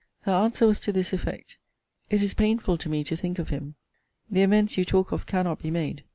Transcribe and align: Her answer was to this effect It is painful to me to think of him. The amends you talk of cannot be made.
Her 0.21 0.31
answer 0.31 0.65
was 0.65 0.79
to 0.79 0.91
this 0.91 1.13
effect 1.13 1.59
It 2.09 2.23
is 2.23 2.33
painful 2.33 2.75
to 2.75 2.89
me 2.89 3.03
to 3.03 3.15
think 3.15 3.37
of 3.37 3.49
him. 3.49 3.75
The 4.31 4.41
amends 4.41 4.75
you 4.75 4.83
talk 4.83 5.11
of 5.11 5.27
cannot 5.27 5.61
be 5.61 5.69
made. 5.69 6.03